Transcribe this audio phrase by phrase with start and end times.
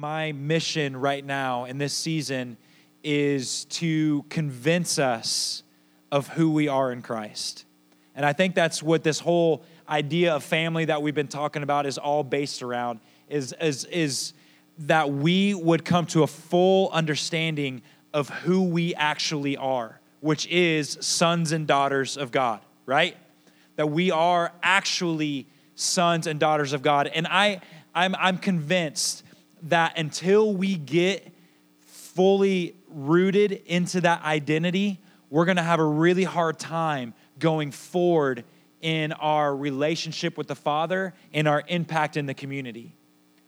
[0.00, 2.56] my mission right now in this season
[3.04, 5.62] is to convince us
[6.10, 7.66] of who we are in Christ.
[8.14, 11.84] And I think that's what this whole idea of family that we've been talking about
[11.84, 14.32] is all based around is, is, is
[14.78, 17.82] that we would come to a full understanding
[18.14, 23.18] of who we actually are, which is sons and daughters of God, right?
[23.76, 27.06] That we are actually sons and daughters of God.
[27.06, 27.60] And I,
[27.94, 29.24] I'm, I'm convinced
[29.64, 31.32] that until we get
[31.86, 38.44] fully rooted into that identity, we're gonna have a really hard time going forward
[38.80, 42.94] in our relationship with the Father and our impact in the community.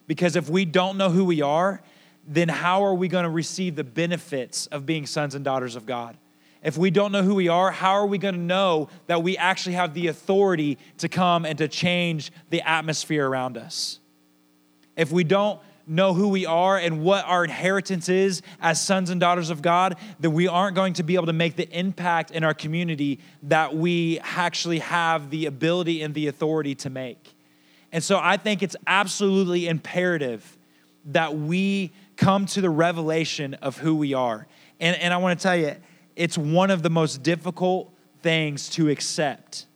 [0.07, 1.83] Because if we don't know who we are,
[2.27, 5.87] then how are we going to receive the benefits of being sons and daughters of
[5.87, 6.17] God?
[6.63, 9.37] If we don't know who we are, how are we going to know that we
[9.37, 13.99] actually have the authority to come and to change the atmosphere around us?
[14.97, 19.21] If we don't know who we are and what our inheritance is as sons and
[19.21, 22.45] daughters of God, then we aren't going to be able to make the impact in
[22.45, 27.35] our community that we actually have the ability and the authority to make.
[27.93, 30.57] And so I think it's absolutely imperative
[31.07, 34.47] that we come to the revelation of who we are.
[34.81, 35.77] And, and I want to tell you,
[36.17, 39.67] it's one of the most difficult things to accept.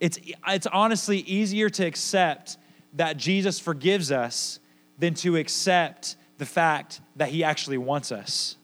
[0.00, 2.58] It's, it's honestly easier to accept
[2.94, 4.60] that Jesus forgives us
[4.98, 8.56] than to accept the fact that he actually wants us.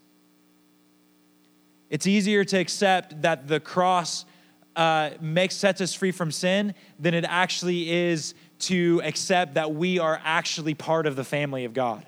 [1.91, 4.25] It's easier to accept that the cross
[4.77, 9.99] uh, makes sets us free from sin than it actually is to accept that we
[9.99, 12.07] are actually part of the family of God.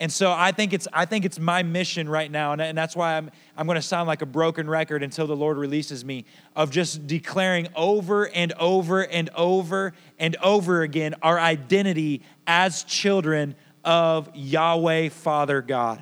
[0.00, 2.94] And so I think it's I think it's my mission right now, and, and that's
[2.94, 6.24] why I'm I'm going to sound like a broken record until the Lord releases me
[6.54, 13.56] of just declaring over and over and over and over again our identity as children
[13.84, 16.00] of Yahweh Father God.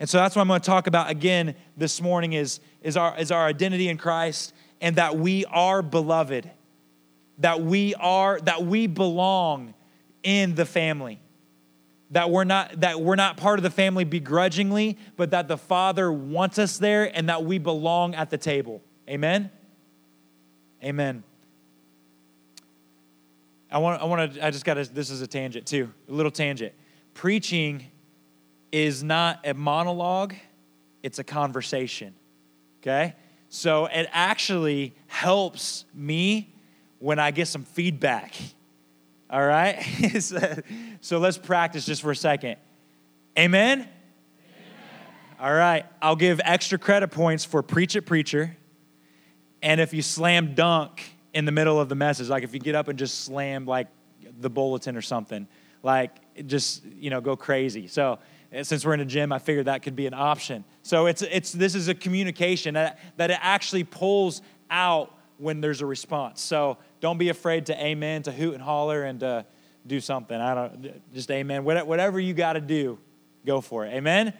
[0.00, 3.18] And so that's what I'm going to talk about again this morning is, is, our,
[3.18, 6.48] is our identity in Christ and that we are beloved,
[7.38, 9.74] that we are, that we belong
[10.22, 11.20] in the family
[12.10, 16.10] that we're not that we're not part of the family begrudgingly but that the father
[16.10, 18.82] wants us there and that we belong at the table.
[19.08, 19.50] Amen?
[20.82, 21.22] Amen.
[23.70, 26.32] I want i want to i just got this is a tangent too a little
[26.32, 26.72] tangent.
[27.14, 27.84] Preaching
[28.72, 30.34] is not a monologue
[31.02, 32.14] it's a conversation
[32.82, 33.14] okay?
[33.50, 36.54] So it actually helps me
[36.98, 38.34] when i get some feedback
[39.30, 39.82] all right?
[41.00, 42.56] so let's practice just for a second.
[43.38, 43.80] Amen?
[43.80, 43.88] Amen?
[45.38, 45.84] All right.
[46.00, 48.56] I'll give extra credit points for Preach It Preacher.
[49.62, 51.02] And if you slam dunk
[51.34, 53.88] in the middle of the message, like if you get up and just slam like
[54.40, 55.46] the bulletin or something,
[55.82, 56.12] like
[56.46, 57.86] just, you know, go crazy.
[57.86, 58.18] So
[58.52, 60.64] eh, since we're in a gym, I figured that could be an option.
[60.82, 65.80] So it's, it's, this is a communication that, that it actually pulls out when there's
[65.80, 66.40] a response.
[66.40, 69.46] So don't be afraid to amen, to hoot and holler, and to
[69.86, 70.38] do something.
[70.38, 71.64] I don't just amen.
[71.64, 72.98] Whatever you got to do,
[73.46, 73.90] go for it.
[73.94, 74.28] Amen?
[74.28, 74.34] amen.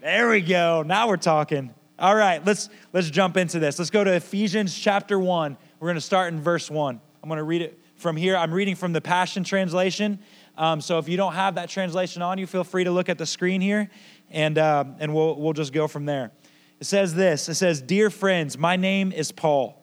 [0.00, 0.82] There we go.
[0.82, 1.74] Now we're talking.
[1.98, 3.78] All right, let's let's jump into this.
[3.78, 5.56] Let's go to Ephesians chapter 1.
[5.78, 7.00] We're going to start in verse 1.
[7.22, 8.36] I'm going to read it from here.
[8.36, 10.18] I'm reading from the Passion Translation.
[10.56, 13.18] Um, so if you don't have that translation on you, feel free to look at
[13.18, 13.90] the screen here,
[14.30, 16.32] and, uh, and we'll, we'll just go from there.
[16.80, 19.79] It says this It says, Dear friends, my name is Paul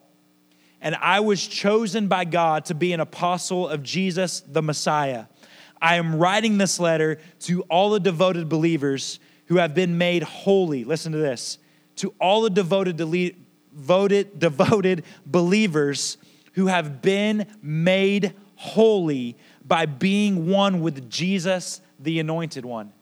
[0.80, 5.26] and I was chosen by God to be an apostle of Jesus the Messiah.
[5.80, 10.84] I am writing this letter to all the devoted believers who have been made holy.
[10.84, 11.58] Listen to this.
[11.96, 16.16] To all the devoted, devoted, devoted believers
[16.52, 22.92] who have been made holy by being one with Jesus, the anointed one.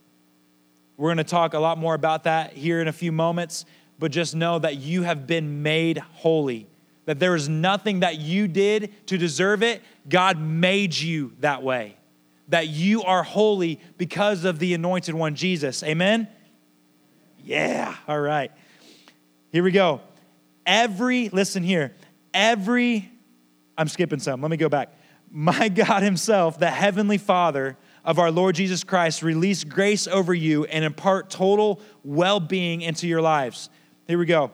[0.97, 3.67] We're going to talk a lot more about that here in a few moments,
[3.99, 6.69] but just know that you have been made holy
[7.07, 9.83] that there is nothing that you did to deserve it.
[10.09, 11.97] God made you that way.
[12.49, 15.83] That you are holy because of the anointed one, Jesus.
[15.83, 16.29] Amen?
[17.43, 18.53] Yeah, all right.
[19.51, 20.01] Here we go.
[20.67, 21.95] Every, listen here,
[22.35, 23.11] every,
[23.79, 24.43] I'm skipping some.
[24.43, 24.93] Let me go back.
[25.31, 30.65] My God Himself, the Heavenly Father of our Lord Jesus Christ, release grace over you
[30.65, 33.71] and impart total well being into your lives.
[34.09, 34.51] Here we go.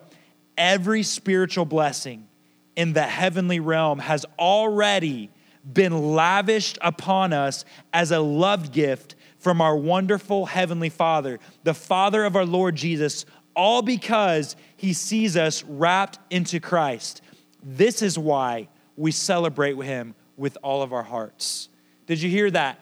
[0.57, 2.29] Every spiritual blessing
[2.77, 5.31] in the heavenly realm has already
[5.73, 12.25] been lavished upon us as a loved gift from our wonderful heavenly Father, the Father
[12.25, 13.25] of our Lord Jesus,
[13.55, 17.23] all because he sees us wrapped into Christ.
[17.63, 21.69] This is why we celebrate him with all of our hearts.
[22.07, 22.79] Did you hear that?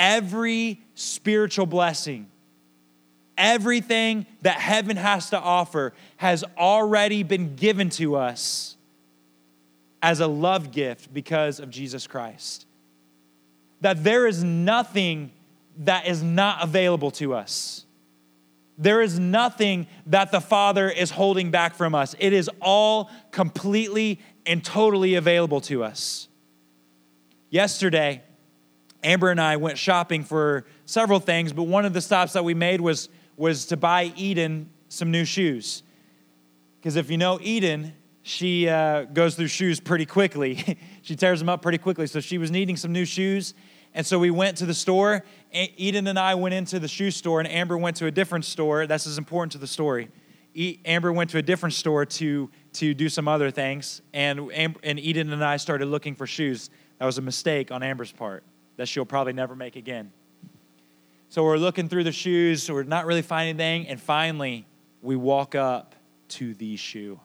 [0.00, 2.26] every spiritual blessing,
[3.36, 8.76] everything that heaven has to offer has already been given to us
[10.02, 12.66] as a love gift because of Jesus Christ.
[13.80, 15.32] That there is nothing
[15.78, 17.84] that is not available to us.
[18.76, 22.14] There is nothing that the Father is holding back from us.
[22.18, 26.28] It is all completely and totally available to us.
[27.50, 28.22] Yesterday,
[29.02, 32.54] Amber and I went shopping for several things, but one of the stops that we
[32.54, 35.82] made was, was to buy Eden some new shoes.
[36.78, 40.78] Because if you know Eden, she uh, goes through shoes pretty quickly.
[41.02, 42.06] she tears them up pretty quickly.
[42.06, 43.54] So she was needing some new shoes.
[43.94, 45.24] And so we went to the store.
[45.52, 48.86] Eden and I went into the shoe store, and Amber went to a different store.
[48.86, 50.10] This is important to the story.
[50.84, 55.32] Amber went to a different store to, to do some other things, and, and Eden
[55.32, 56.70] and I started looking for shoes.
[56.98, 58.44] That was a mistake on Amber's part
[58.76, 60.12] that she'll probably never make again.
[61.28, 64.66] So we're looking through the shoes, so we're not really finding anything, and finally
[65.02, 65.94] we walk up
[66.30, 67.20] to the shoe.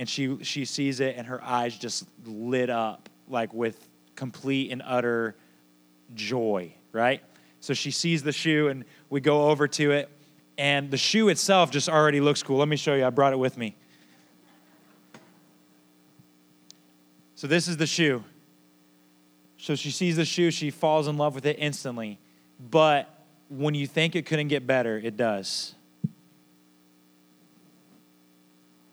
[0.00, 3.86] And she, she sees it, and her eyes just lit up like with
[4.16, 5.36] complete and utter
[6.14, 7.22] joy, right?
[7.60, 10.08] So she sees the shoe, and we go over to it,
[10.56, 12.56] and the shoe itself just already looks cool.
[12.56, 13.76] Let me show you, I brought it with me.
[17.34, 18.24] So this is the shoe.
[19.58, 22.18] So she sees the shoe, she falls in love with it instantly.
[22.58, 23.06] But
[23.50, 25.74] when you think it couldn't get better, it does.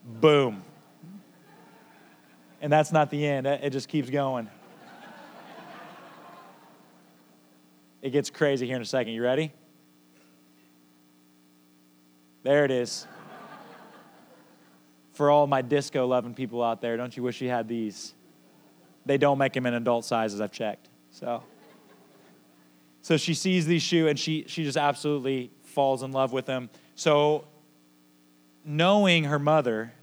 [0.03, 0.63] Boom.
[2.67, 4.49] And that's not the end, it just keeps going.
[8.01, 9.13] It gets crazy here in a second.
[9.13, 9.53] You ready?
[12.43, 13.07] There it is
[15.13, 18.13] for all my disco loving people out there, don't you wish you had these?
[19.05, 20.89] They don't make them in adult sizes, I've checked.
[21.11, 21.43] So,
[23.01, 26.69] so she sees these shoes and she, she just absolutely falls in love with them.
[26.95, 27.45] So,
[28.65, 29.93] knowing her mother,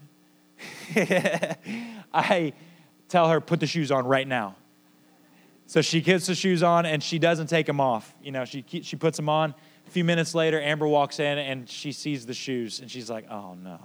[2.15, 2.53] I
[3.09, 4.55] tell her, put the shoes on right now.
[5.67, 8.13] So she gets the shoes on and she doesn't take them off.
[8.21, 9.53] You know, she, she puts them on.
[9.87, 13.29] A few minutes later, Amber walks in and she sees the shoes and she's like,
[13.29, 13.79] oh no.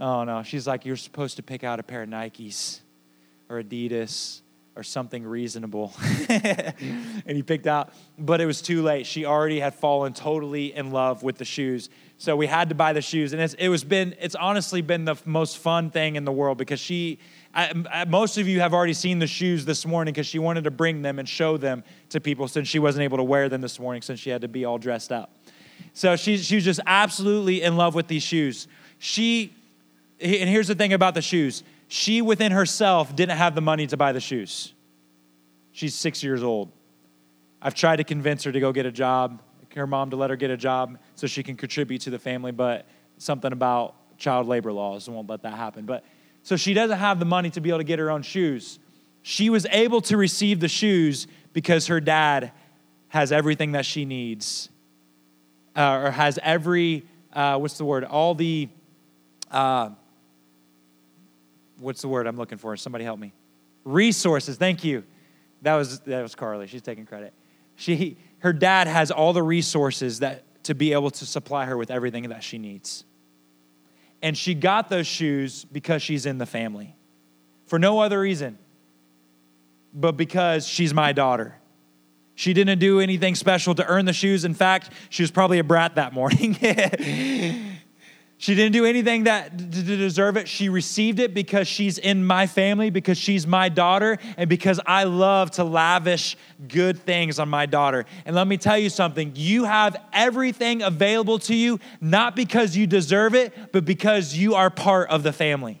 [0.00, 0.42] Oh no.
[0.42, 2.80] She's like, you're supposed to pick out a pair of Nikes
[3.48, 4.40] or Adidas
[4.76, 5.92] or something reasonable.
[6.28, 9.06] and he picked out, but it was too late.
[9.06, 11.88] She already had fallen totally in love with the shoes.
[12.18, 13.32] So we had to buy the shoes.
[13.32, 16.58] And it's, it was been, it's honestly been the most fun thing in the world
[16.58, 17.18] because she,
[17.54, 20.64] I, I, most of you have already seen the shoes this morning because she wanted
[20.64, 23.60] to bring them and show them to people since she wasn't able to wear them
[23.60, 25.30] this morning since she had to be all dressed up.
[25.92, 28.66] So she, she was just absolutely in love with these shoes.
[28.98, 29.52] She,
[30.20, 33.96] and here's the thing about the shoes she within herself didn't have the money to
[33.96, 34.72] buy the shoes.
[35.72, 36.70] She's six years old.
[37.60, 39.42] I've tried to convince her to go get a job,
[39.74, 42.52] her mom to let her get a job so she can contribute to the family,
[42.52, 42.86] but
[43.18, 45.84] something about child labor laws won't let that happen.
[45.84, 46.04] But
[46.42, 48.78] so she doesn't have the money to be able to get her own shoes.
[49.22, 52.52] She was able to receive the shoes because her dad
[53.08, 54.68] has everything that she needs,
[55.76, 58.04] uh, or has every, uh, what's the word?
[58.04, 58.68] All the,
[59.50, 59.90] uh,
[61.78, 62.76] what's the word I'm looking for?
[62.76, 63.32] Somebody help me.
[63.84, 64.56] Resources.
[64.56, 65.04] Thank you.
[65.62, 66.66] That was that was Carly.
[66.66, 67.32] She's taking credit.
[67.76, 71.90] She her dad has all the resources that to be able to supply her with
[71.90, 73.04] everything that she needs.
[74.22, 76.96] And she got those shoes because she's in the family.
[77.66, 78.58] For no other reason,
[79.92, 81.56] but because she's my daughter.
[82.34, 84.44] She didn't do anything special to earn the shoes.
[84.44, 86.56] In fact, she was probably a brat that morning.
[88.44, 90.48] She didn't do anything that to deserve it.
[90.48, 95.04] She received it because she's in my family, because she's my daughter, and because I
[95.04, 96.36] love to lavish
[96.68, 98.04] good things on my daughter.
[98.26, 102.86] And let me tell you something you have everything available to you, not because you
[102.86, 105.80] deserve it, but because you are part of the family.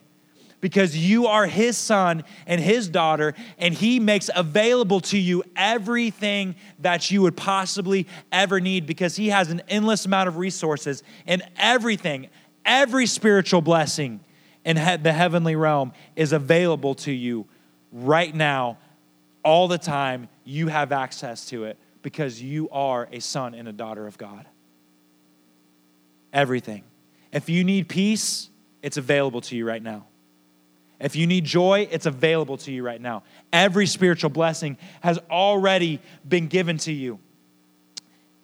[0.62, 6.54] Because you are his son and his daughter, and he makes available to you everything
[6.78, 11.42] that you would possibly ever need because he has an endless amount of resources and
[11.58, 12.30] everything
[12.64, 14.20] every spiritual blessing
[14.64, 17.46] in the heavenly realm is available to you
[17.92, 18.78] right now,
[19.44, 20.28] all the time.
[20.44, 24.46] You have access to it because you are a son and a daughter of God.
[26.32, 26.84] Everything.
[27.32, 28.48] If you need peace,
[28.82, 30.06] it's available to you right now.
[31.00, 33.24] If you need joy, it's available to you right now.
[33.52, 37.18] Every spiritual blessing has already been given to you.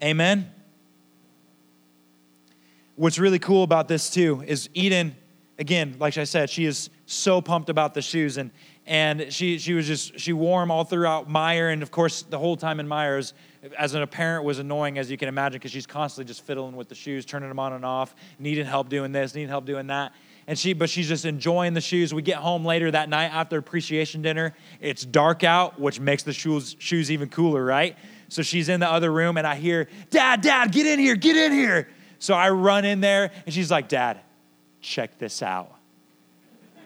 [0.03, 0.51] Amen
[3.01, 5.17] what's really cool about this too is Eden,
[5.59, 8.37] again, like I said, she is so pumped about the shoes.
[8.37, 8.51] And,
[8.85, 12.39] and she she was just she wore them all throughout Meijer, and of course the
[12.39, 13.33] whole time in Meijer,
[13.79, 16.91] as an parent, was annoying as you can imagine because she's constantly just fiddling with
[16.91, 20.13] the shoes, turning them on and off, needing help doing this, needing help doing that.
[20.47, 22.13] And she, but she's just enjoying the shoes.
[22.13, 24.55] We get home later that night after appreciation dinner.
[24.81, 27.97] It's dark out, which makes the shoes shoes even cooler, right?
[28.29, 31.37] So she's in the other room, and I hear, "Dad, Dad, get in here, get
[31.37, 31.89] in here!"
[32.21, 34.21] So I run in there, and she's like, "Dad,
[34.81, 35.75] check this out."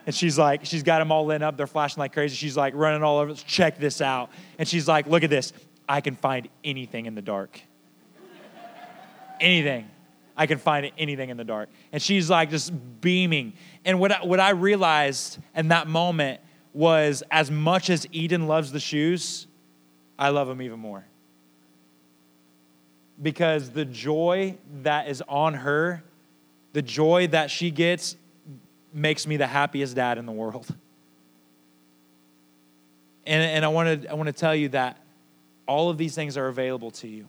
[0.05, 1.57] And she's like, she's got them all lit up.
[1.57, 2.35] They're flashing like crazy.
[2.35, 3.33] She's like running all over.
[3.33, 4.29] Check this out.
[4.59, 5.51] And she's like, look at this.
[5.89, 7.59] I can find anything in the dark.
[9.39, 9.89] anything.
[10.37, 11.69] I can find anything in the dark.
[11.91, 13.53] And she's like just beaming.
[13.83, 16.41] And what I, what I realized in that moment
[16.73, 19.47] was as much as Eden loves the shoes,
[20.19, 21.05] I love them even more.
[23.21, 26.03] Because the joy that is on her,
[26.73, 28.17] the joy that she gets,
[28.93, 30.67] makes me the happiest dad in the world.
[33.25, 34.97] And, and I, want to, I want to tell you that
[35.67, 37.27] all of these things are available to you,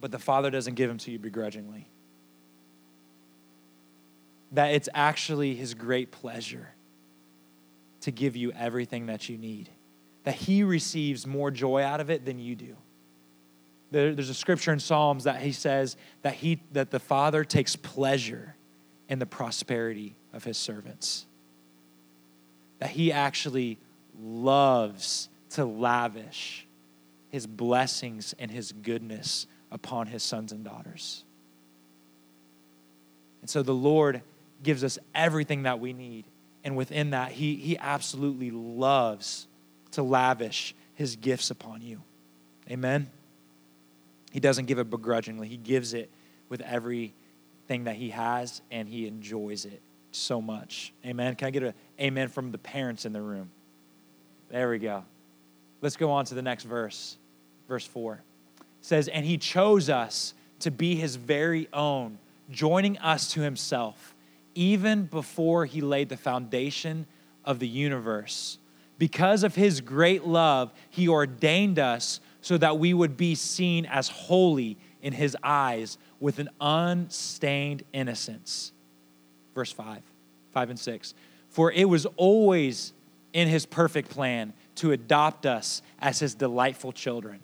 [0.00, 1.88] but the Father doesn't give them to you begrudgingly.
[4.52, 6.68] That it's actually His great pleasure
[8.02, 9.70] to give you everything that you need,
[10.24, 12.76] that He receives more joy out of it than you do.
[13.92, 18.56] There's a scripture in Psalms that He says that, he, that the Father takes pleasure
[19.08, 21.26] in the prosperity of his servants.
[22.78, 23.78] That he actually
[24.20, 26.66] loves to lavish
[27.28, 31.24] his blessings and his goodness upon his sons and daughters.
[33.40, 34.22] And so the Lord
[34.62, 36.24] gives us everything that we need.
[36.64, 39.48] And within that, he, he absolutely loves
[39.92, 42.02] to lavish his gifts upon you.
[42.70, 43.10] Amen?
[44.32, 46.10] He doesn't give it begrudgingly, he gives it
[46.48, 50.92] with everything that he has, and he enjoys it so much.
[51.04, 51.34] Amen.
[51.36, 53.50] Can I get an amen from the parents in the room?
[54.50, 55.04] There we go.
[55.80, 57.16] Let's go on to the next verse.
[57.68, 62.18] Verse 4 it says, And he chose us to be his very own,
[62.50, 64.14] joining us to himself,
[64.54, 67.06] even before he laid the foundation
[67.44, 68.58] of the universe.
[68.98, 74.08] Because of his great love, he ordained us so that we would be seen as
[74.08, 78.72] holy in his eyes with an unstained innocence
[79.54, 80.02] verse 5,
[80.52, 81.14] 5 and 6.
[81.50, 82.92] For it was always
[83.32, 87.40] in his perfect plan to adopt us as his delightful children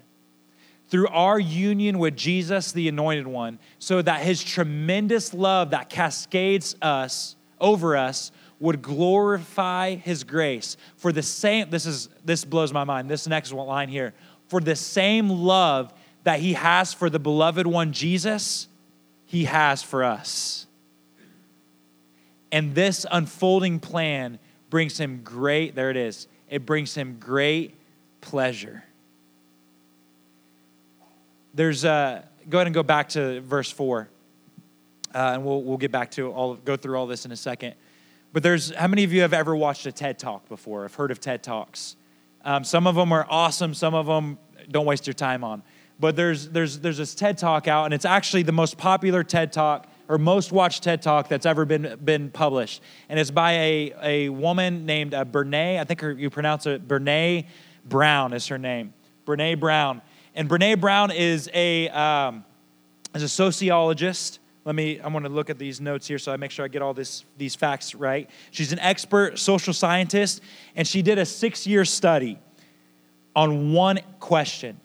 [0.89, 6.77] through our union with Jesus, the anointed one, so that his tremendous love that cascades
[6.81, 10.79] us over us would glorify his grace.
[10.97, 13.11] For the same, this is this blows my mind.
[13.11, 14.15] This next line here.
[14.49, 15.93] For the same love
[16.25, 18.69] that he has for the beloved one, Jesus,
[19.27, 20.67] he has for us.
[22.51, 24.39] And this unfolding plan
[24.71, 27.75] brings him great, there it is, it brings him great
[28.21, 28.85] pleasure.
[31.55, 34.09] There's, uh, go ahead and go back to verse 4,
[35.15, 37.75] uh, and we'll, we'll get back to all, go through all this in a second.
[38.33, 40.85] But there's, how many of you have ever watched a TED Talk before?
[40.85, 41.97] I've heard of TED Talks.
[42.49, 44.39] Um, some of them are awesome, some of them
[44.71, 45.63] don't waste your time on.
[46.01, 49.53] But there's, there's, there's this TED Talk out, and it's actually the most popular TED
[49.53, 52.81] Talk or most watched TED Talk that's ever been, been published.
[53.11, 56.89] And it's by a, a woman named uh, Brene, I think her, you pronounce it,
[56.89, 57.45] Brene
[57.85, 58.95] Brown is her name.
[59.27, 60.01] Brene Brown.
[60.35, 62.47] And Brene Brown is a, um,
[63.15, 64.39] is a sociologist.
[64.69, 66.69] Let me, I want to look at these notes here so I make sure I
[66.69, 68.29] get all this, these facts right.
[68.51, 70.43] She's an expert social scientist,
[70.77, 72.39] and she did a six year study
[73.35, 74.79] on one question.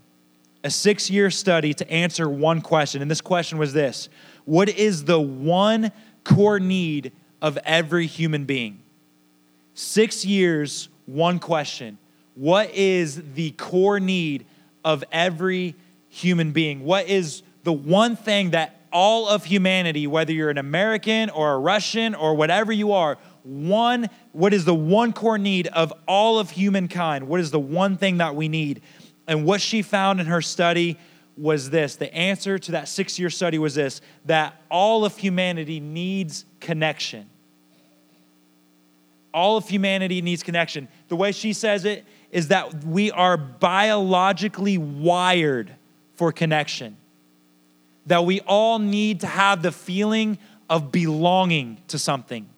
[0.64, 3.02] A six year study to answer one question.
[3.02, 4.08] And this question was this
[4.46, 5.92] what is the one
[6.24, 7.12] core need
[7.42, 8.80] of every human being?
[9.74, 11.98] Six years, one question.
[12.36, 14.46] What is the core need
[14.86, 15.76] of every
[16.08, 16.86] human being?
[16.86, 21.58] What is the one thing that all of humanity, whether you're an American or a
[21.58, 26.52] Russian or whatever you are, one, what is the one core need of all of
[26.52, 27.28] humankind?
[27.28, 28.82] What is the one thing that we need?
[29.28, 30.98] And what she found in her study
[31.36, 35.80] was this the answer to that six year study was this that all of humanity
[35.80, 37.28] needs connection.
[39.34, 40.88] All of humanity needs connection.
[41.08, 45.74] The way she says it is that we are biologically wired
[46.14, 46.98] for connection.
[48.08, 50.38] That we all need to have the feeling
[50.70, 52.50] of belonging to something.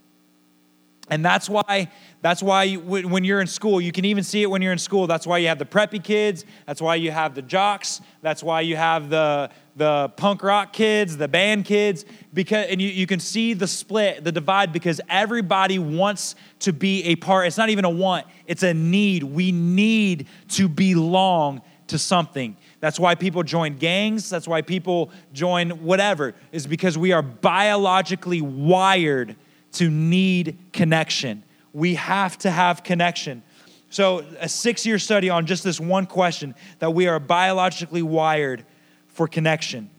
[1.10, 4.64] And that's why that's why when you're in school, you can even see it when
[4.64, 5.06] you're in school.
[5.06, 6.44] That's why you have the preppy kids.
[6.66, 8.02] That's why you have the jocks.
[8.24, 12.90] That's why you have the the punk rock kids, the band kids, because and you,
[12.90, 17.46] you can see the split, the divide, because everybody wants to be a part.
[17.46, 19.22] It's not even a want, it's a need.
[19.22, 22.58] We need to belong to something.
[22.86, 24.30] That's why people join gangs.
[24.30, 29.36] That's why people join whatever, is because we are biologically wired
[29.72, 31.42] to need connection.
[31.74, 33.42] We have to have connection.
[33.90, 38.64] So, a six year study on just this one question that we are biologically wired
[39.08, 39.90] for connection.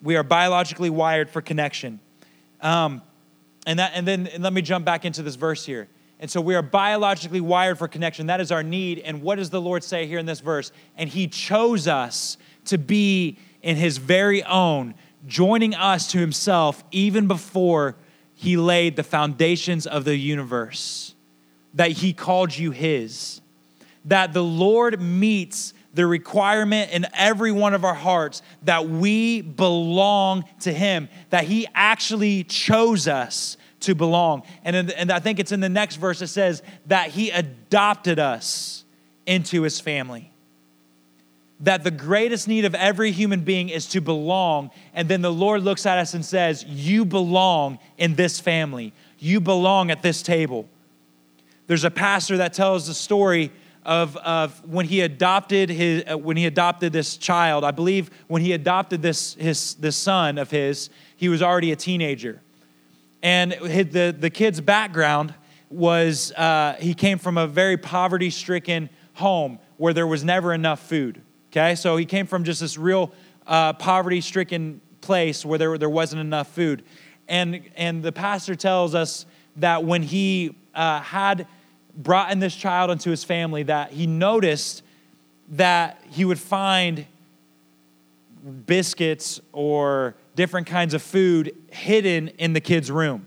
[0.00, 2.00] We are biologically wired for connection.
[2.62, 3.02] Um,
[3.66, 5.86] and, that, and then and let me jump back into this verse here.
[6.20, 8.26] And so we are biologically wired for connection.
[8.26, 9.00] That is our need.
[9.00, 10.70] And what does the Lord say here in this verse?
[10.96, 12.36] And He chose us
[12.66, 14.94] to be in His very own
[15.26, 17.96] joining us to himself even before
[18.34, 21.14] he laid the foundations of the universe,
[21.74, 23.40] that he called you his,
[24.04, 30.44] that the Lord meets the requirement in every one of our hearts that we belong
[30.60, 34.42] to him, that he actually chose us to belong.
[34.64, 38.84] And, and I think it's in the next verse it says that he adopted us
[39.26, 40.30] into his family
[41.60, 44.70] that the greatest need of every human being is to belong.
[44.94, 49.40] And then the Lord looks at us and says, You belong in this family, you
[49.40, 50.68] belong at this table.
[51.66, 53.52] There's a pastor that tells the story
[53.84, 58.42] of, of when he adopted his uh, when he adopted this child i believe when
[58.42, 62.42] he adopted this his this son of his he was already a teenager
[63.22, 65.34] and the, the kid's background
[65.68, 70.80] was uh, he came from a very poverty stricken home where there was never enough
[70.80, 73.10] food Okay, so he came from just this real
[73.44, 76.84] uh, poverty stricken place where there, there wasn't enough food.
[77.26, 81.48] And, and the pastor tells us that when he uh, had
[81.96, 84.84] brought in this child into his family, that he noticed
[85.48, 87.04] that he would find
[88.66, 93.26] biscuits or different kinds of food hidden in the kid's room.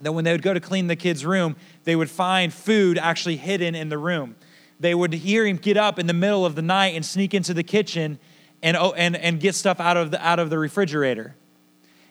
[0.00, 3.36] That when they would go to clean the kid's room, they would find food actually
[3.36, 4.36] hidden in the room
[4.78, 7.54] they would hear him get up in the middle of the night and sneak into
[7.54, 8.18] the kitchen
[8.62, 11.34] and, and, and get stuff out of, the, out of the refrigerator.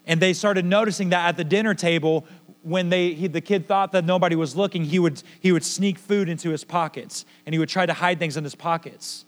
[0.05, 2.25] And they started noticing that at the dinner table,
[2.61, 5.97] when they, he, the kid thought that nobody was looking, he would, he would sneak
[5.97, 9.25] food into his pockets and he would try to hide things in his pockets.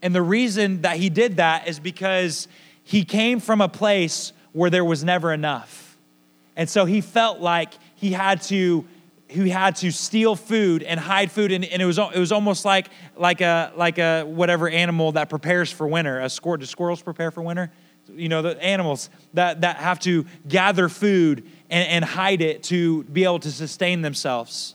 [0.00, 2.48] And the reason that he did that is because
[2.88, 5.98] he came from a place where there was never enough.
[6.56, 8.86] And so he felt like he had to
[9.28, 11.52] he had to steal food and hide food.
[11.52, 15.28] And, and, it was it was almost like like a like a whatever animal that
[15.28, 16.18] prepares for winter.
[16.20, 17.70] A squirrel do squirrels prepare for winter?
[18.16, 23.04] You know the animals that that have to gather food and, and hide it to
[23.04, 24.74] be able to sustain themselves.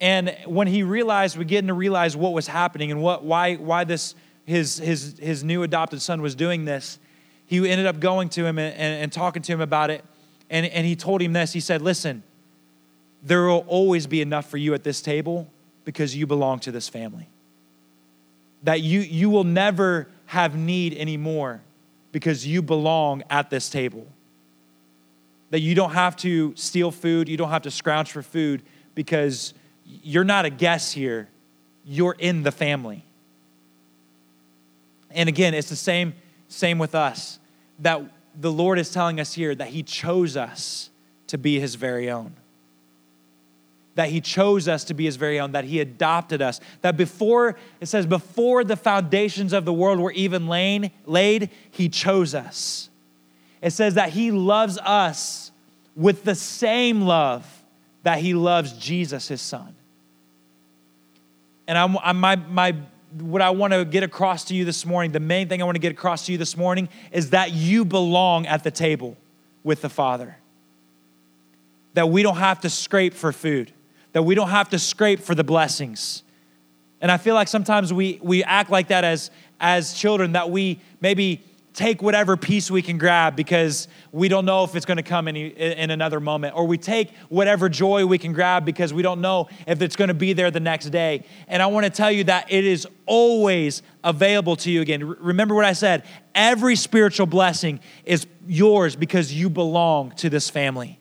[0.00, 3.82] And when he realized we getting to realize what was happening and what why why
[3.82, 4.14] this
[4.44, 6.98] his his his new adopted son was doing this
[7.46, 10.04] he ended up going to him and, and, and talking to him about it
[10.50, 12.22] and, and he told him this he said listen
[13.24, 15.48] there will always be enough for you at this table
[15.84, 17.26] because you belong to this family.
[18.62, 21.62] That you, you will never have need anymore
[22.12, 24.06] because you belong at this table.
[25.50, 28.62] That you don't have to steal food, you don't have to scrounge for food
[28.94, 29.54] because
[29.86, 31.28] you're not a guest here,
[31.84, 33.04] you're in the family.
[35.14, 36.14] And again, it's the same,
[36.48, 37.38] same with us.
[37.78, 38.02] That
[38.38, 40.90] the Lord is telling us here that He chose us
[41.28, 42.34] to be His very own
[43.94, 47.56] that he chose us to be his very own, that he adopted us, that before,
[47.80, 52.90] it says, before the foundations of the world were even laid, laid he chose us.
[53.62, 55.52] It says that he loves us
[55.94, 57.46] with the same love
[58.02, 59.74] that he loves Jesus, his son.
[61.66, 62.76] And I'm, I'm my, my,
[63.20, 65.76] what I want to get across to you this morning, the main thing I want
[65.76, 69.16] to get across to you this morning is that you belong at the table
[69.62, 70.36] with the Father.
[71.94, 73.72] That we don't have to scrape for food
[74.14, 76.22] that we don't have to scrape for the blessings.
[77.00, 80.80] And I feel like sometimes we, we act like that as, as children, that we
[81.00, 81.42] maybe
[81.74, 85.26] take whatever piece we can grab because we don't know if it's going to come
[85.26, 86.54] in, in another moment.
[86.56, 90.08] Or we take whatever joy we can grab because we don't know if it's going
[90.08, 91.24] to be there the next day.
[91.48, 95.04] And I want to tell you that it is always available to you again.
[95.04, 101.00] Remember what I said every spiritual blessing is yours because you belong to this family.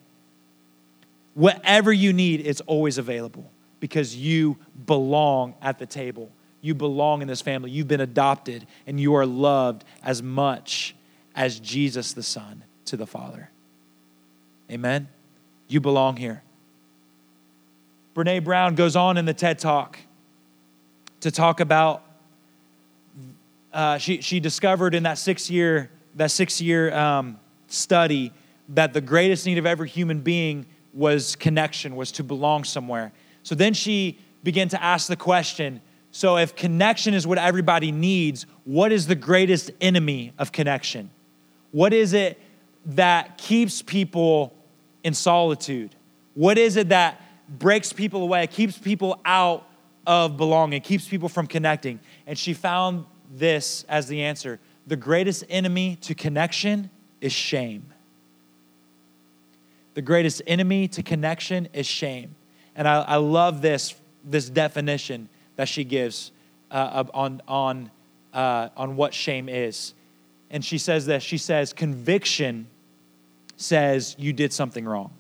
[1.35, 6.31] Whatever you need is always available because you belong at the table.
[6.63, 7.71] You belong in this family.
[7.71, 10.95] You've been adopted and you are loved as much
[11.35, 13.49] as Jesus the Son to the Father.
[14.71, 15.09] Amen?
[15.67, 16.41] You belong here.
[18.15, 19.99] Brene Brown goes on in the TED Talk
[21.19, 22.01] to talk about.
[23.73, 28.31] Uh, she, she discovered in that six year that six year um, study
[28.69, 33.11] that the greatest need of every human being was connection, was to belong somewhere.
[33.41, 35.81] So then she began to ask the question
[36.15, 41.09] so if connection is what everybody needs, what is the greatest enemy of connection?
[41.71, 42.39] What is it
[42.85, 44.53] that keeps people
[45.03, 45.95] in solitude?
[46.35, 49.67] What is it that breaks people away, keeps people out
[50.05, 51.99] of belonging, keeps people from connecting?
[52.27, 57.91] And she found this as the answer the greatest enemy to connection is shame.
[59.95, 62.35] The greatest enemy to connection is shame.
[62.75, 66.31] And I, I love this, this definition that she gives
[66.71, 67.91] uh, on, on,
[68.33, 69.93] uh, on what shame is.
[70.49, 72.67] And she says this she says, conviction
[73.57, 75.11] says you did something wrong,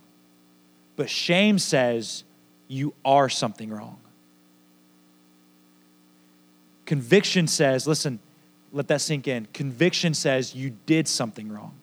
[0.95, 2.23] but shame says
[2.67, 3.99] you are something wrong.
[6.85, 8.19] Conviction says, listen,
[8.71, 9.47] let that sink in.
[9.53, 11.73] Conviction says you did something wrong,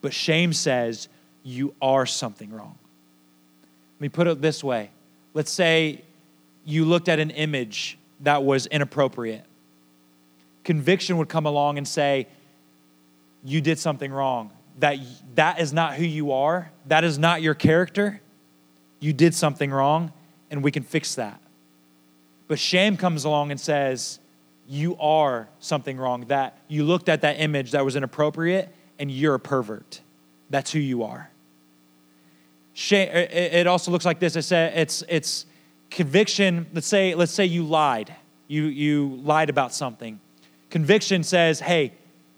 [0.00, 1.08] but shame says
[1.42, 2.76] you are something wrong.
[3.96, 4.90] Let me put it this way.
[5.34, 6.02] Let's say
[6.70, 9.44] you looked at an image that was inappropriate.
[10.64, 12.28] Conviction would come along and say,
[13.44, 14.50] You did something wrong.
[14.78, 14.98] That,
[15.34, 16.70] that is not who you are.
[16.86, 18.20] That is not your character.
[19.00, 20.12] You did something wrong,
[20.50, 21.40] and we can fix that.
[22.48, 24.20] But shame comes along and says,
[24.68, 26.26] You are something wrong.
[26.26, 30.00] That you looked at that image that was inappropriate, and you're a pervert.
[30.50, 31.30] That's who you are.
[32.74, 34.36] Shame, it also looks like this.
[34.36, 35.46] It's, it's,
[35.90, 38.14] conviction let's say let's say you lied.
[38.48, 40.20] You you lied about something.
[40.70, 41.92] Conviction says hey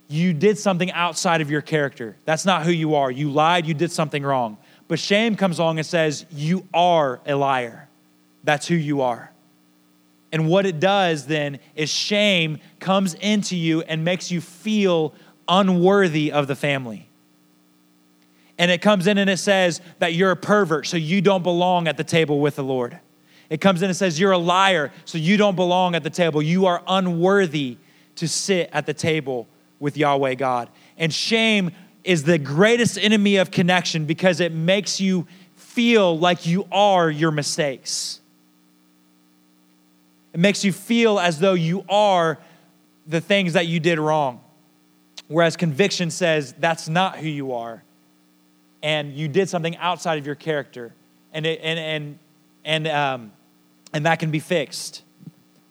[0.08, 2.16] you did something outside of your character.
[2.24, 3.10] That's not who you are.
[3.10, 4.56] You lied you did something wrong.
[4.88, 7.88] But shame comes along and says you are a liar.
[8.44, 9.30] That's who you are.
[10.32, 15.14] And what it does then is shame comes into you and makes you feel
[15.46, 17.08] unworthy of the family.
[18.58, 21.86] And it comes in and it says that you're a pervert so you don't belong
[21.86, 22.98] at the table with the lord
[23.52, 26.40] it comes in and says, You're a liar, so you don't belong at the table.
[26.40, 27.76] You are unworthy
[28.16, 29.46] to sit at the table
[29.78, 30.70] with Yahweh God.
[30.96, 31.70] And shame
[32.02, 37.30] is the greatest enemy of connection because it makes you feel like you are your
[37.30, 38.22] mistakes.
[40.32, 42.38] It makes you feel as though you are
[43.06, 44.40] the things that you did wrong.
[45.28, 47.82] Whereas conviction says that's not who you are.
[48.82, 50.94] And you did something outside of your character.
[51.34, 52.18] And, it, and, and,
[52.64, 53.32] and um,
[53.92, 55.02] and that can be fixed.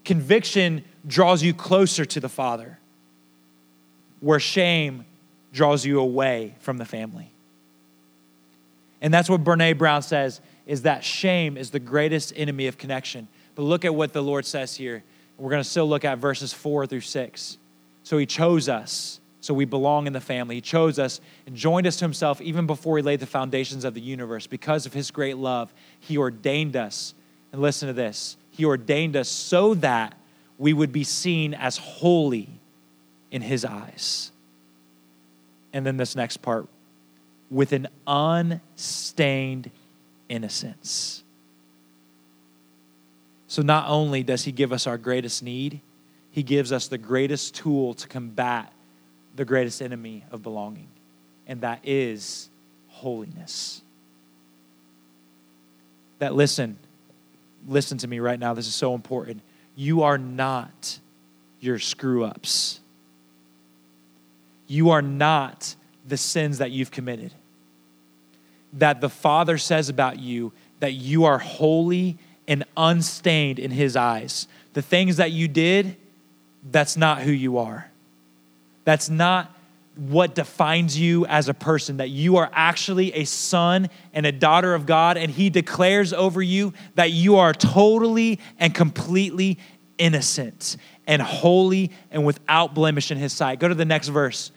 [0.06, 2.80] Conviction draws you closer to the Father,
[4.20, 5.06] where shame
[5.54, 7.32] draws you away from the family.
[9.02, 13.28] And that's what Brene Brown says is that shame is the greatest enemy of connection.
[13.56, 15.04] But look at what the Lord says here.
[15.38, 17.58] We're going to still look at verses 4 through 6.
[18.04, 20.56] So he chose us, so we belong in the family.
[20.56, 23.96] He chose us and joined us to himself even before he laid the foundations of
[23.96, 24.46] the universe.
[24.46, 27.16] Because of his great love, he ordained us
[27.52, 30.18] and listen to this He ordained us so that
[30.58, 32.50] we would be seen as holy
[33.32, 34.32] in His eyes.
[35.74, 36.68] And then this next part
[37.50, 39.72] with an unstained
[40.30, 41.24] innocence.
[43.48, 45.82] So, not only does He give us our greatest need,
[46.32, 48.72] He gives us the greatest tool to combat
[49.36, 50.88] the greatest enemy of belonging,
[51.48, 52.50] and that is
[52.88, 53.82] holiness.
[56.20, 56.78] That, listen,
[57.67, 58.54] listen to me right now.
[58.54, 59.41] This is so important.
[59.76, 61.00] You are not
[61.60, 62.80] your screw ups.
[64.67, 65.76] You are not
[66.08, 67.34] the sins that you've committed.
[68.74, 74.47] That the Father says about you that you are holy and unstained in His eyes.
[74.74, 75.95] The things that you did,
[76.71, 77.89] that's not who you are.
[78.84, 79.56] That's not
[79.95, 84.73] what defines you as a person, that you are actually a son and a daughter
[84.73, 89.58] of God, and He declares over you that you are totally and completely
[89.97, 93.60] innocent and holy and without blemish in His sight.
[93.60, 94.51] Go to the next verse.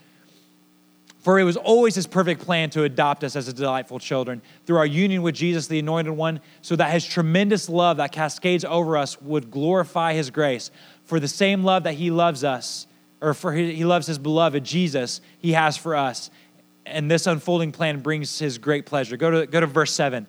[1.18, 4.76] For it was always His perfect plan to adopt us as his delightful children through
[4.76, 8.96] our union with Jesus, the Anointed One, so that His tremendous love that cascades over
[8.96, 10.70] us would glorify His grace.
[11.04, 12.86] For the same love that He loves us,
[13.24, 16.30] or for he loves his beloved Jesus, he has for us.
[16.84, 19.16] And this unfolding plan brings his great pleasure.
[19.16, 20.26] Go to, go to verse 7.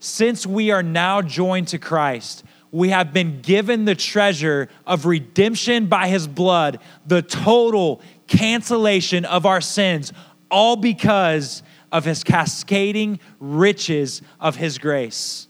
[0.00, 5.86] Since we are now joined to Christ, we have been given the treasure of redemption
[5.86, 10.12] by his blood, the total cancellation of our sins,
[10.50, 15.46] all because of his cascading riches of his grace.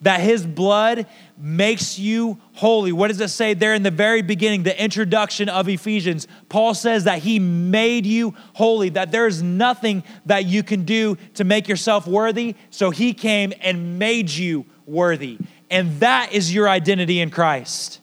[0.00, 1.06] That his blood
[1.42, 2.92] makes you holy.
[2.92, 6.28] What does it say there in the very beginning, the introduction of Ephesians?
[6.48, 11.16] Paul says that he made you holy, that there is nothing that you can do
[11.34, 12.54] to make yourself worthy.
[12.70, 15.38] So he came and made you worthy.
[15.68, 17.98] And that is your identity in Christ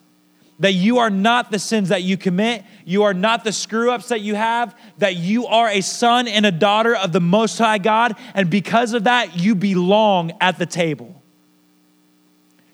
[0.60, 4.10] that you are not the sins that you commit, you are not the screw ups
[4.10, 7.78] that you have, that you are a son and a daughter of the Most High
[7.78, 11.19] God, and because of that, you belong at the table.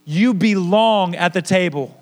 [0.06, 2.00] You belong at the table.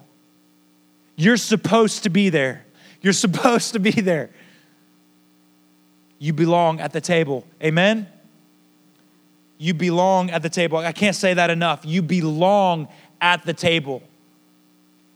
[1.16, 2.66] You're supposed to be there.
[3.02, 4.30] You're supposed to be there.
[6.20, 7.46] You belong at the table.
[7.62, 8.08] Amen?
[9.58, 10.78] You belong at the table.
[10.78, 11.82] I can't say that enough.
[11.86, 12.88] You belong
[13.20, 14.04] at the table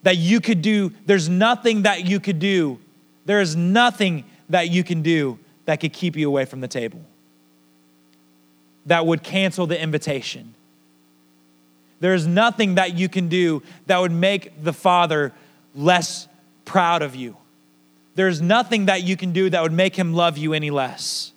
[0.04, 0.92] that you could do.
[1.06, 2.80] There's nothing that you could do.
[3.26, 7.02] There is nothing that you can do that could keep you away from the table,
[8.86, 10.54] that would cancel the invitation.
[12.00, 15.34] There's nothing that you can do that would make the Father
[15.76, 16.28] less
[16.66, 17.38] proud of you.
[18.16, 21.32] There's nothing that you can do that would make him love you any less.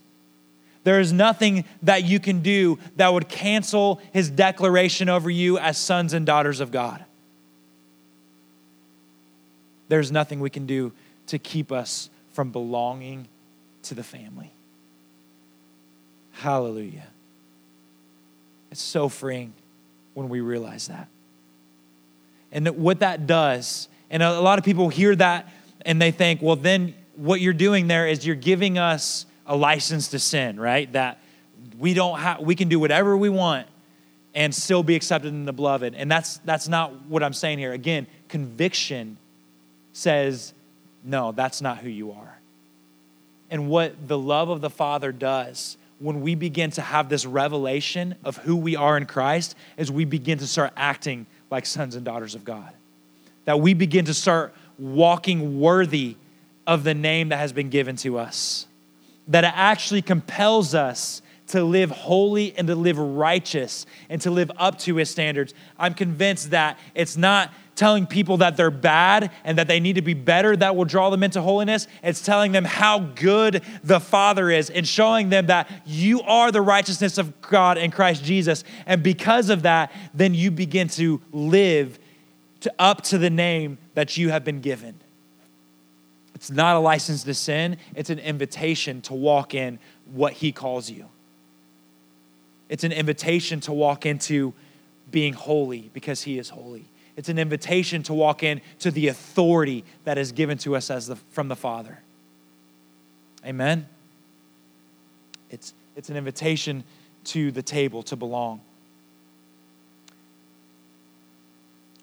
[0.83, 5.77] There is nothing that you can do that would cancel his declaration over you as
[5.77, 7.05] sons and daughters of God
[9.91, 10.93] there's nothing we can do
[11.27, 13.27] to keep us from belonging
[13.83, 14.53] to the family.
[16.31, 17.09] Hallelujah.
[18.71, 19.53] It's so freeing
[20.21, 21.09] when we realize that.
[22.53, 25.49] And what that does, and a lot of people hear that
[25.87, 30.09] and they think, well, then what you're doing there is you're giving us a license
[30.09, 30.93] to sin, right?
[30.93, 31.19] That
[31.79, 33.67] we don't have, we can do whatever we want
[34.35, 35.95] and still be accepted in the beloved.
[35.95, 37.73] And that's that's not what I'm saying here.
[37.73, 39.17] Again, conviction
[39.93, 40.53] says,
[41.03, 42.39] no, that's not who you are.
[43.51, 48.17] And what the love of the Father does when we begin to have this revelation
[48.25, 52.05] of who we are in Christ is we begin to start acting like sons and
[52.05, 52.73] daughters of God.
[53.45, 56.17] That we begin to start walking worthy
[56.67, 58.67] of the name that has been given to us.
[59.29, 64.51] That it actually compels us to live holy and to live righteous and to live
[64.57, 65.53] up to his standards.
[65.79, 70.03] I'm convinced that it's not telling people that they're bad and that they need to
[70.03, 71.89] be better that will draw them into holiness.
[72.03, 76.61] It's telling them how good the Father is and showing them that you are the
[76.61, 78.65] righteousness of God in Christ Jesus.
[78.85, 81.99] And because of that, then you begin to live
[82.61, 85.01] to, up to the name that you have been given.
[86.35, 89.79] It's not a license to sin, it's an invitation to walk in
[90.13, 91.07] what He calls you.
[92.69, 94.53] It's an invitation to walk into
[95.11, 96.85] being holy because He is holy.
[97.21, 101.07] It's an invitation to walk in to the authority that is given to us as
[101.07, 101.99] the, from the Father.
[103.45, 103.87] Amen.
[105.51, 106.83] It's, it's an invitation
[107.25, 108.63] to the table to belong.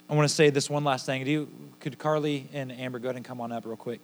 [0.08, 1.26] I want to say this one last thing.
[1.26, 1.50] Do you,
[1.80, 4.02] could Carly and Amber go ahead and come on up real quick?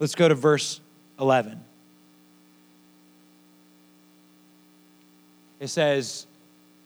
[0.00, 0.80] Let's go to verse
[1.20, 1.60] 11.
[5.60, 6.26] It says,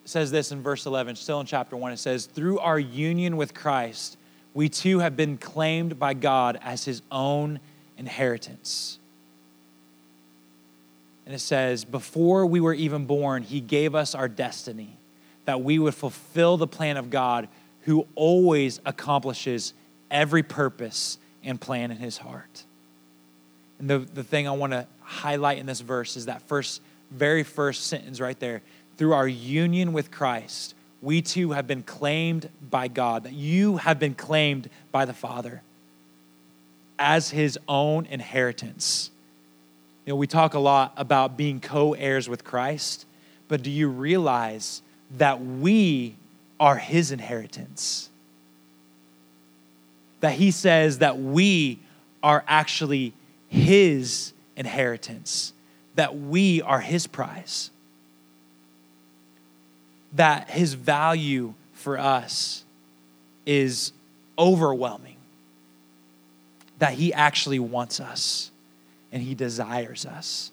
[0.05, 1.93] says this in verse 11, still in chapter 1.
[1.93, 4.17] It says, Through our union with Christ,
[4.55, 7.61] we too have been claimed by God as his own
[7.97, 8.99] inheritance.
[11.25, 14.97] And it says, Before we were even born, he gave us our destiny,
[15.45, 17.49] that we would fulfill the plan of God
[17.83, 19.75] who always accomplishes
[20.11, 22.65] every purpose and plan in his heart.
[23.79, 27.43] And the, the thing I want to highlight in this verse is that first, very
[27.43, 28.63] first sentence right there
[29.03, 33.99] through our union with Christ, we too have been claimed by God, that you have
[33.99, 35.61] been claimed by the Father
[37.01, 39.11] as his own inheritance.
[40.07, 43.05] You know, we talk a lot about being co heirs with Christ,
[43.49, 44.83] but do you realize
[45.19, 46.15] that we
[46.61, 48.09] are his inheritance?
[50.21, 51.81] That he says that we
[52.23, 53.15] are actually
[53.49, 55.55] his inheritance,
[55.97, 57.73] that we are his prize
[60.15, 62.65] that his value for us
[63.47, 63.93] is
[64.39, 65.17] overwhelming,
[66.79, 68.51] that he actually wants us
[69.11, 70.51] and he desires us.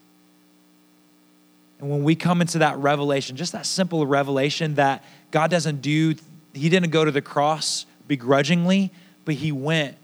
[1.79, 6.15] And when we come into that revelation, just that simple revelation that God doesn't do,
[6.53, 8.91] he didn't go to the cross begrudgingly,
[9.23, 9.95] but he went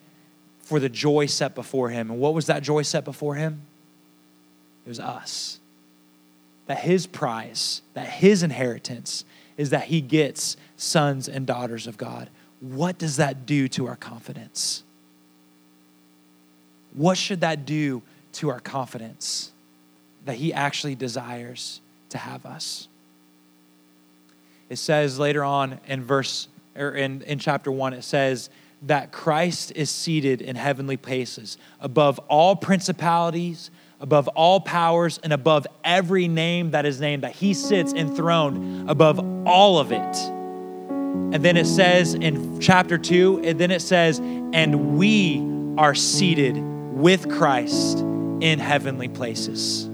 [0.62, 2.10] for the joy set before him.
[2.10, 3.62] And what was that joy set before him?
[4.86, 5.60] It was us.
[6.68, 9.26] That his prize, that his inheritance
[9.58, 12.30] is that he gets sons and daughters of God.
[12.60, 14.84] What does that do to our confidence?
[16.94, 18.02] What should that do
[18.34, 19.52] to our confidence?
[20.26, 22.88] that He actually desires to have us.
[24.70, 28.50] It says later on in verse or in, in chapter one, it says
[28.82, 35.66] that Christ is seated in heavenly places above all principalities, above all powers, and above
[35.84, 40.18] every name that is named, that he sits enthroned above all of it.
[41.32, 45.42] And then it says in chapter two, and then it says, and we
[45.78, 46.58] are seated
[46.94, 49.88] with Christ in heavenly places.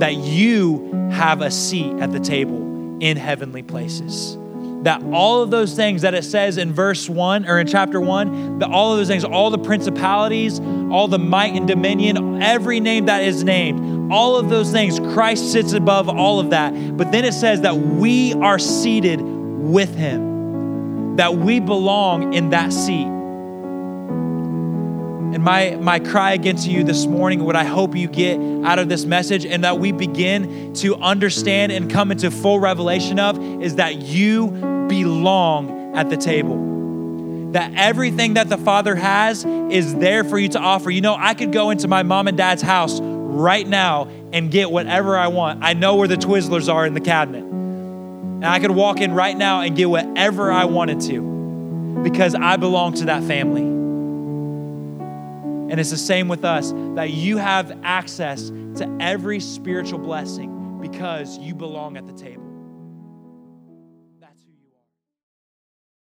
[0.00, 4.36] That you have a seat at the table in heavenly places
[4.84, 8.58] that all of those things that it says in verse 1 or in chapter 1,
[8.58, 13.06] that all of those things, all the principalities, all the might and dominion, every name
[13.06, 16.96] that is named, all of those things, Christ sits above all of that.
[16.96, 22.70] But then it says that we are seated with him, that we belong in that
[22.70, 23.06] seat.
[25.34, 28.90] And my, my cry against you this morning, what I hope you get out of
[28.90, 33.76] this message, and that we begin to understand and come into full revelation of, is
[33.76, 37.52] that you belong at the table.
[37.52, 40.90] That everything that the Father has is there for you to offer.
[40.90, 44.70] You know, I could go into my mom and dad's house right now and get
[44.70, 45.62] whatever I want.
[45.62, 47.44] I know where the Twizzlers are in the cabinet.
[47.44, 52.56] And I could walk in right now and get whatever I wanted to because I
[52.56, 53.62] belong to that family.
[55.70, 61.38] And it's the same with us that you have access to every spiritual blessing because
[61.38, 62.43] you belong at the table.